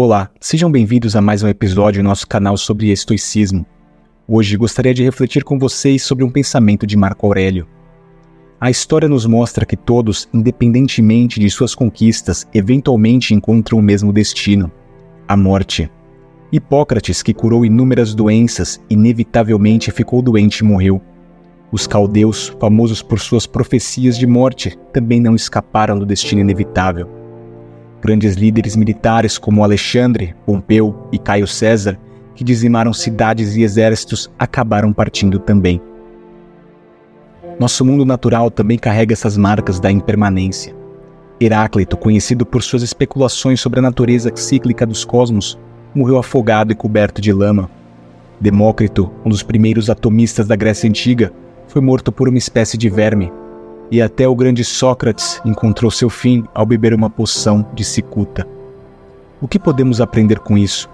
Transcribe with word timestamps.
Olá, 0.00 0.30
sejam 0.38 0.70
bem-vindos 0.70 1.16
a 1.16 1.20
mais 1.20 1.42
um 1.42 1.48
episódio 1.48 2.00
do 2.00 2.06
nosso 2.08 2.24
canal 2.24 2.56
sobre 2.56 2.92
estoicismo. 2.92 3.66
Hoje 4.28 4.56
gostaria 4.56 4.94
de 4.94 5.02
refletir 5.02 5.42
com 5.42 5.58
vocês 5.58 6.04
sobre 6.04 6.22
um 6.22 6.30
pensamento 6.30 6.86
de 6.86 6.96
Marco 6.96 7.26
Aurélio. 7.26 7.66
A 8.60 8.70
história 8.70 9.08
nos 9.08 9.26
mostra 9.26 9.66
que 9.66 9.76
todos, 9.76 10.28
independentemente 10.32 11.40
de 11.40 11.50
suas 11.50 11.74
conquistas, 11.74 12.46
eventualmente 12.54 13.34
encontram 13.34 13.76
o 13.76 13.82
mesmo 13.82 14.12
destino: 14.12 14.70
a 15.26 15.36
morte. 15.36 15.90
Hipócrates, 16.52 17.20
que 17.20 17.34
curou 17.34 17.66
inúmeras 17.66 18.14
doenças, 18.14 18.80
inevitavelmente 18.88 19.90
ficou 19.90 20.22
doente 20.22 20.58
e 20.58 20.64
morreu. 20.64 21.02
Os 21.72 21.88
caldeus, 21.88 22.56
famosos 22.60 23.02
por 23.02 23.18
suas 23.18 23.48
profecias 23.48 24.16
de 24.16 24.28
morte, 24.28 24.78
também 24.92 25.20
não 25.20 25.34
escaparam 25.34 25.98
do 25.98 26.06
destino 26.06 26.40
inevitável. 26.40 27.17
Grandes 28.00 28.34
líderes 28.36 28.76
militares 28.76 29.38
como 29.38 29.64
Alexandre, 29.64 30.34
Pompeu 30.46 31.08
e 31.12 31.18
Caio 31.18 31.46
César, 31.46 31.98
que 32.34 32.44
dizimaram 32.44 32.92
cidades 32.92 33.56
e 33.56 33.62
exércitos, 33.62 34.30
acabaram 34.38 34.92
partindo 34.92 35.38
também. 35.38 35.80
Nosso 37.58 37.84
mundo 37.84 38.04
natural 38.04 38.50
também 38.50 38.78
carrega 38.78 39.12
essas 39.12 39.36
marcas 39.36 39.80
da 39.80 39.90
impermanência. 39.90 40.76
Heráclito, 41.40 41.96
conhecido 41.96 42.46
por 42.46 42.62
suas 42.62 42.82
especulações 42.84 43.60
sobre 43.60 43.80
a 43.80 43.82
natureza 43.82 44.30
cíclica 44.34 44.86
dos 44.86 45.04
cosmos, 45.04 45.58
morreu 45.92 46.18
afogado 46.18 46.70
e 46.70 46.76
coberto 46.76 47.20
de 47.20 47.32
lama. 47.32 47.68
Demócrito, 48.40 49.10
um 49.24 49.28
dos 49.28 49.42
primeiros 49.42 49.90
atomistas 49.90 50.46
da 50.46 50.54
Grécia 50.54 50.88
Antiga, 50.88 51.32
foi 51.66 51.82
morto 51.82 52.12
por 52.12 52.28
uma 52.28 52.38
espécie 52.38 52.78
de 52.78 52.88
verme. 52.88 53.32
E 53.90 54.02
até 54.02 54.28
o 54.28 54.34
grande 54.34 54.64
Sócrates 54.64 55.40
encontrou 55.44 55.90
seu 55.90 56.10
fim 56.10 56.44
ao 56.54 56.66
beber 56.66 56.92
uma 56.92 57.08
poção 57.08 57.66
de 57.74 57.84
cicuta. 57.84 58.46
O 59.40 59.48
que 59.48 59.58
podemos 59.58 60.00
aprender 60.00 60.40
com 60.40 60.58
isso? 60.58 60.90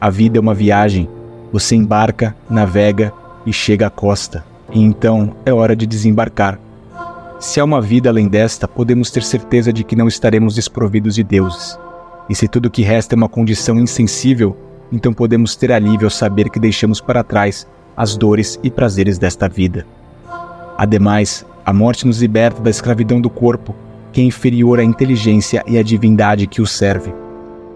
A 0.00 0.08
vida 0.08 0.38
é 0.38 0.40
uma 0.40 0.54
viagem. 0.54 1.08
Você 1.52 1.76
embarca, 1.76 2.34
navega 2.48 3.12
e 3.44 3.52
chega 3.52 3.86
à 3.86 3.90
costa. 3.90 4.44
E 4.72 4.80
então 4.80 5.34
é 5.44 5.52
hora 5.52 5.76
de 5.76 5.86
desembarcar. 5.86 6.58
Se 7.38 7.58
há 7.58 7.64
uma 7.64 7.80
vida 7.80 8.08
além 8.08 8.28
desta, 8.28 8.68
podemos 8.68 9.10
ter 9.10 9.22
certeza 9.22 9.72
de 9.72 9.82
que 9.82 9.96
não 9.96 10.06
estaremos 10.06 10.54
desprovidos 10.54 11.16
de 11.16 11.24
deuses. 11.24 11.78
E 12.28 12.34
se 12.34 12.46
tudo 12.46 12.70
que 12.70 12.82
resta 12.82 13.14
é 13.14 13.16
uma 13.16 13.28
condição 13.28 13.78
insensível, 13.78 14.56
então 14.92 15.12
podemos 15.12 15.56
ter 15.56 15.72
alívio 15.72 16.06
ao 16.06 16.10
saber 16.10 16.48
que 16.50 16.60
deixamos 16.60 17.00
para 17.00 17.24
trás 17.24 17.66
as 17.96 18.16
dores 18.16 18.58
e 18.62 18.70
prazeres 18.70 19.18
desta 19.18 19.48
vida. 19.48 19.84
Ademais, 20.78 21.44
a 21.64 21.72
morte 21.72 22.06
nos 22.06 22.20
liberta 22.20 22.60
da 22.60 22.70
escravidão 22.70 23.20
do 23.20 23.30
corpo, 23.30 23.74
que 24.12 24.20
é 24.20 24.24
inferior 24.24 24.80
à 24.80 24.84
inteligência 24.84 25.62
e 25.66 25.78
à 25.78 25.82
divindade 25.82 26.46
que 26.46 26.60
o 26.60 26.66
serve. 26.66 27.14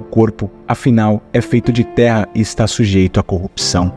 O 0.01 0.05
corpo, 0.05 0.51
afinal, 0.67 1.23
é 1.33 1.41
feito 1.41 1.73
de 1.73 1.85
terra 1.85 2.29
e 2.35 2.41
está 2.41 2.67
sujeito 2.67 3.21
à 3.21 3.23
corrupção. 3.23 3.93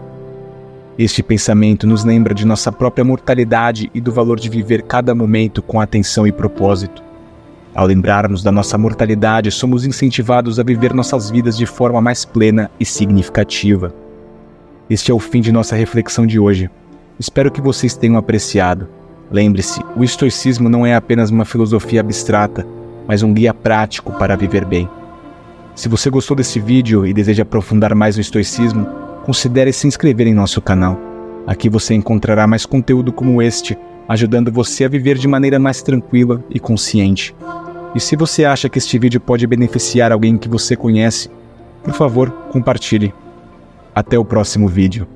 Este 0.97 1.23
pensamento 1.23 1.87
nos 1.87 2.03
lembra 2.03 2.33
de 2.33 2.45
nossa 2.45 2.71
própria 2.71 3.03
mortalidade 3.03 3.89
e 3.93 4.01
do 4.01 4.11
valor 4.11 4.39
de 4.39 4.49
viver 4.49 4.83
cada 4.83 5.15
momento 5.15 5.61
com 5.61 5.79
atenção 5.79 6.27
e 6.27 6.31
propósito. 6.31 7.01
Ao 7.73 7.85
lembrarmos 7.85 8.43
da 8.43 8.51
nossa 8.51 8.77
mortalidade, 8.77 9.49
somos 9.49 9.85
incentivados 9.85 10.59
a 10.59 10.63
viver 10.63 10.93
nossas 10.93 11.29
vidas 11.29 11.57
de 11.57 11.65
forma 11.65 12.01
mais 12.01 12.25
plena 12.25 12.69
e 12.79 12.85
significativa. 12.85 13.93
Este 14.89 15.11
é 15.11 15.13
o 15.13 15.19
fim 15.19 15.39
de 15.39 15.51
nossa 15.51 15.75
reflexão 15.75 16.27
de 16.27 16.39
hoje. 16.39 16.69
Espero 17.17 17.51
que 17.51 17.61
vocês 17.61 17.95
tenham 17.95 18.17
apreciado. 18.17 18.98
Lembre-se, 19.31 19.81
o 19.95 20.03
estoicismo 20.03 20.67
não 20.69 20.85
é 20.85 20.95
apenas 20.95 21.30
uma 21.30 21.45
filosofia 21.45 22.02
abstrata, 22.02 22.66
mas 23.08 23.22
um 23.22 23.33
guia 23.33 23.53
prático 23.53 24.11
para 24.13 24.35
viver 24.35 24.66
bem. 24.66 24.89
Se 25.75 25.88
você 25.88 26.09
gostou 26.09 26.35
desse 26.35 26.59
vídeo 26.59 27.05
e 27.05 27.13
deseja 27.13 27.44
aprofundar 27.44 27.94
mais 27.94 28.17
o 28.17 28.22
estoicismo, 28.22 28.88
considere 29.23 29.72
se 29.72 29.88
inscrever 29.88 30.27
em 30.27 30.33
nosso 30.33 30.61
canal. 30.61 31.00
Aqui 31.45 31.69
você 31.69 31.94
encontrará 31.94 32.47
mais 32.47 32.66
conteúdo 32.66 33.13
como 33.13 33.41
este, 33.41 33.77
ajudando 34.07 34.51
você 34.51 34.85
a 34.85 34.90
viver 34.90 35.17
de 35.17 35.28
maneira 35.28 35.59
mais 35.59 35.81
tranquila 35.81 36.44
e 36.50 36.59
consciente. 36.59 37.35
E 37.94 38.00
se 38.00 38.16
você 38.16 38.46
acha 38.46 38.67
que 38.67 38.78
este 38.78 38.97
vídeo 38.97 39.19
pode 39.19 39.46
beneficiar 39.47 40.11
alguém 40.11 40.38
que 40.38 40.50
você 40.50 40.75
conhece, 40.75 41.29
por 41.84 41.94
favor, 41.94 42.29
compartilhe. 42.51 43.13
Até 43.96 44.17
o 44.17 44.25
próximo 44.25 44.67
vídeo. 44.67 45.07